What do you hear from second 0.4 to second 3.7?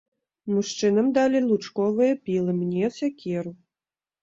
Мужчынам далі лучковыя пілы, мне сякеру.